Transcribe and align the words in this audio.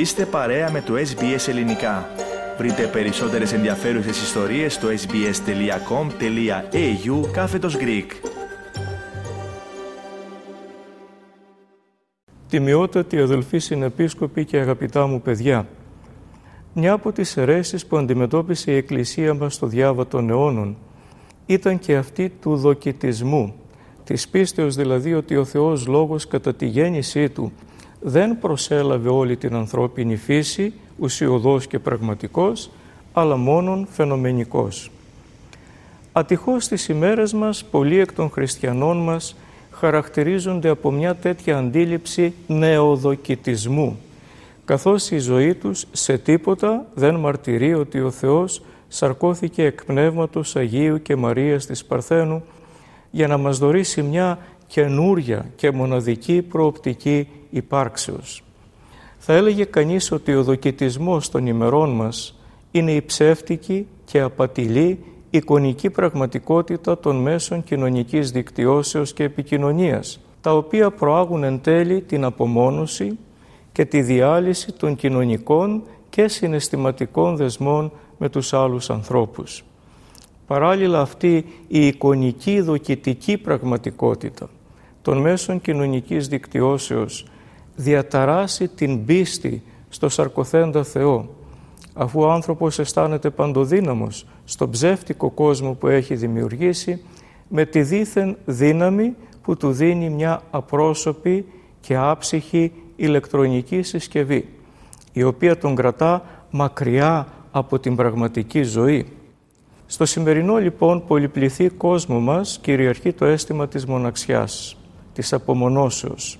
Είστε 0.00 0.26
παρέα 0.26 0.70
με 0.70 0.80
το 0.80 0.94
SBS 0.94 1.48
Ελληνικά. 1.48 2.08
Βρείτε 2.58 2.86
περισσότερες 2.86 3.52
ενδιαφέρουσες 3.52 4.22
ιστορίες 4.22 4.74
στο 4.74 4.88
sbs.com.au 4.88 5.30
κάθετος 7.32 7.76
Greek. 7.76 8.06
Τιμιότατοι 12.48 13.20
αδελφοί 13.20 13.58
συνεπίσκοποι 13.58 14.44
και 14.44 14.58
αγαπητά 14.58 15.06
μου 15.06 15.20
παιδιά, 15.20 15.68
μια 16.74 16.92
από 16.92 17.12
τις 17.12 17.36
αιρέσεις 17.36 17.86
που 17.86 17.96
αντιμετώπισε 17.96 18.72
η 18.72 18.76
Εκκλησία 18.76 19.34
μας 19.34 19.54
στο 19.54 19.66
διάβα 19.66 20.06
των 20.06 20.30
αιώνων 20.30 20.76
ήταν 21.46 21.78
και 21.78 21.96
αυτή 21.96 22.32
του 22.40 22.56
δοκιτισμού, 22.56 23.54
της 24.04 24.28
πίστεως 24.28 24.74
δηλαδή 24.74 25.14
ότι 25.14 25.36
ο 25.36 25.44
Θεός 25.44 25.86
Λόγος 25.86 26.26
κατά 26.26 26.54
τη 26.54 26.66
γέννησή 26.66 27.28
Του 27.30 27.52
δεν 28.00 28.38
προσέλαβε 28.38 29.08
όλη 29.08 29.36
την 29.36 29.54
ανθρώπινη 29.54 30.16
φύση, 30.16 30.72
ουσιοδός 30.98 31.66
και 31.66 31.78
πραγματικός, 31.78 32.70
αλλά 33.12 33.36
μόνον 33.36 33.86
φαινομενικός. 33.90 34.90
Ατυχώς 36.12 36.64
στις 36.64 36.88
ημέρες 36.88 37.32
μας, 37.32 37.64
πολλοί 37.64 37.98
εκ 37.98 38.12
των 38.12 38.30
χριστιανών 38.30 38.96
μας 38.96 39.36
χαρακτηρίζονται 39.70 40.68
από 40.68 40.90
μια 40.90 41.14
τέτοια 41.14 41.58
αντίληψη 41.58 42.32
νεοδοκιτισμού, 42.46 43.98
καθώς 44.64 45.10
η 45.10 45.18
ζωή 45.18 45.54
τους 45.54 45.86
σε 45.92 46.18
τίποτα 46.18 46.86
δεν 46.94 47.14
μαρτυρεί 47.14 47.74
ότι 47.74 48.00
ο 48.00 48.10
Θεός 48.10 48.62
σαρκώθηκε 48.88 49.64
εκ 49.64 49.84
Πνεύματος 49.84 50.56
Αγίου 50.56 51.02
και 51.02 51.16
Μαρίας 51.16 51.66
της 51.66 51.84
Παρθένου 51.84 52.42
για 53.10 53.26
να 53.26 53.36
μας 53.36 53.58
δωρήσει 53.58 54.02
μια 54.02 54.38
καινούρια 54.70 55.50
και 55.56 55.70
μοναδική 55.70 56.42
προοπτική 56.42 57.28
υπάρξεως. 57.50 58.42
Θα 59.18 59.32
έλεγε 59.32 59.64
κανείς 59.64 60.12
ότι 60.12 60.34
ο 60.34 60.42
δοκιτισμός 60.42 61.30
των 61.30 61.46
ημερών 61.46 61.90
μας 61.90 62.38
είναι 62.70 62.92
η 62.92 63.02
ψεύτικη 63.02 63.86
και 64.04 64.20
απατηλή 64.20 64.98
εικονική 65.30 65.90
πραγματικότητα 65.90 66.98
των 66.98 67.16
μέσων 67.16 67.64
κοινωνικής 67.64 68.30
δικτυώσεως 68.30 69.12
και 69.12 69.24
επικοινωνίας, 69.24 70.20
τα 70.40 70.56
οποία 70.56 70.90
προάγουν 70.90 71.44
εν 71.44 71.60
τέλει 71.60 72.00
την 72.00 72.24
απομόνωση 72.24 73.18
και 73.72 73.84
τη 73.84 74.02
διάλυση 74.02 74.72
των 74.72 74.96
κοινωνικών 74.96 75.82
και 76.10 76.28
συναισθηματικών 76.28 77.36
δεσμών 77.36 77.92
με 78.18 78.28
τους 78.28 78.52
άλλους 78.52 78.90
ανθρώπους. 78.90 79.64
Παράλληλα 80.46 81.00
αυτή 81.00 81.44
η 81.68 81.86
εικονική 81.86 82.60
δοκιτική 82.60 83.38
πραγματικότητα 83.38 84.48
των 85.10 85.18
μέσων 85.18 85.60
κοινωνικής 85.60 86.28
δικτυώσεως 86.28 87.26
διαταράσει 87.76 88.68
την 88.68 89.04
πίστη 89.04 89.62
στο 89.88 90.08
σαρκοθέντα 90.08 90.84
Θεό 90.84 91.28
αφού 91.94 92.20
ο 92.20 92.30
άνθρωπος 92.30 92.78
αισθάνεται 92.78 93.30
παντοδύναμος 93.30 94.26
στον 94.44 94.70
ψεύτικο 94.70 95.30
κόσμο 95.30 95.72
που 95.72 95.86
έχει 95.86 96.14
δημιουργήσει 96.14 97.02
με 97.48 97.64
τη 97.64 97.82
δίθεν 97.82 98.36
δύναμη 98.44 99.14
που 99.42 99.56
του 99.56 99.72
δίνει 99.72 100.10
μια 100.10 100.42
απρόσωπη 100.50 101.44
και 101.80 101.96
άψυχη 101.96 102.72
ηλεκτρονική 102.96 103.82
συσκευή 103.82 104.48
η 105.12 105.22
οποία 105.22 105.58
τον 105.58 105.74
κρατά 105.74 106.24
μακριά 106.50 107.26
από 107.50 107.78
την 107.78 107.96
πραγματική 107.96 108.62
ζωή. 108.62 109.06
Στο 109.86 110.04
σημερινό 110.04 110.56
λοιπόν 110.56 111.06
πολυπληθή 111.06 111.68
κόσμο 111.68 112.20
μας 112.20 112.58
κυριαρχεί 112.62 113.12
το 113.12 113.24
αίσθημα 113.24 113.68
της 113.68 113.86
μοναξιάς, 113.86 114.74
της 115.12 115.32
απομονώσεως. 115.32 116.38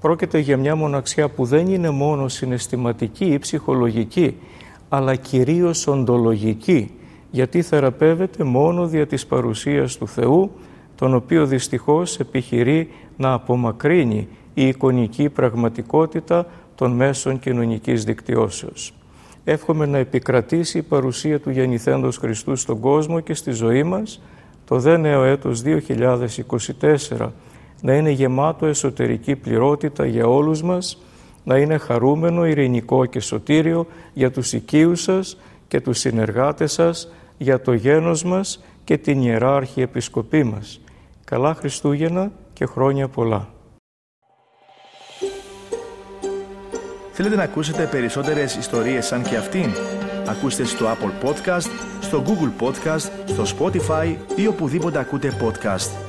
Πρόκειται 0.00 0.38
για 0.38 0.56
μια 0.56 0.76
μοναξιά 0.76 1.28
που 1.28 1.44
δεν 1.44 1.66
είναι 1.66 1.90
μόνο 1.90 2.28
συναισθηματική 2.28 3.24
ή 3.24 3.38
ψυχολογική, 3.38 4.36
αλλά 4.88 5.14
κυρίως 5.14 5.86
οντολογική, 5.86 6.90
γιατί 7.30 7.62
θεραπεύεται 7.62 8.44
μόνο 8.44 8.86
δια 8.86 9.06
της 9.06 9.26
παρουσίας 9.26 9.96
του 9.96 10.08
Θεού, 10.08 10.50
τον 10.94 11.14
οποίο 11.14 11.46
δυστυχώς 11.46 12.18
επιχειρεί 12.18 12.88
να 13.16 13.32
απομακρύνει 13.32 14.28
η 14.54 14.66
εικονική 14.66 15.28
πραγματικότητα 15.28 16.46
των 16.74 16.92
μέσων 16.92 17.38
κοινωνικής 17.38 18.04
δικτυώσεως. 18.04 18.92
Εύχομαι 19.44 19.86
να 19.86 19.98
επικρατήσει 19.98 20.78
η 20.78 20.82
παρουσία 20.82 21.40
του 21.40 21.50
γεννηθέντος 21.50 22.16
Χριστού 22.16 22.56
στον 22.56 22.80
κόσμο 22.80 23.20
και 23.20 23.34
στη 23.34 23.50
ζωή 23.50 23.82
μας 23.82 24.20
το 24.64 24.78
δε 24.78 24.96
νέο 24.96 25.24
έτος 25.24 25.62
2024 25.64 27.30
να 27.80 27.94
είναι 27.94 28.10
γεμάτο 28.10 28.66
εσωτερική 28.66 29.36
πληρότητα 29.36 30.06
για 30.06 30.26
όλους 30.26 30.62
μας, 30.62 30.98
να 31.44 31.56
είναι 31.56 31.78
χαρούμενο, 31.78 32.46
ειρηνικό 32.46 33.04
και 33.04 33.20
σωτήριο 33.20 33.86
για 34.12 34.30
τους 34.30 34.52
οικείους 34.52 35.02
σας 35.02 35.38
και 35.68 35.80
τους 35.80 35.98
συνεργάτες 35.98 36.72
σας, 36.72 37.12
για 37.38 37.60
το 37.60 37.72
γένος 37.72 38.24
μας 38.24 38.64
και 38.84 38.98
την 38.98 39.22
Ιεράρχη 39.22 39.80
Επισκοπή 39.80 40.44
μας. 40.44 40.80
Καλά 41.24 41.54
Χριστούγεννα 41.54 42.32
και 42.52 42.66
χρόνια 42.66 43.08
πολλά. 43.08 43.48
Θέλετε 47.12 47.36
να 47.36 47.42
ακούσετε 47.42 47.88
περισσότερες 47.90 48.56
ιστορίες 48.56 49.06
σαν 49.06 49.22
και 49.22 49.36
αυτήν; 49.36 49.70
Ακούστε 50.28 50.64
στο 50.64 50.86
Apple 50.86 51.28
Podcast, 51.28 51.70
στο 52.00 52.22
Google 52.26 52.64
Podcast, 52.66 53.10
στο 53.26 53.42
Spotify 53.58 54.16
ή 54.36 54.46
οπουδήποτε 54.46 54.98
ακούτε 54.98 55.32
podcast. 55.42 56.07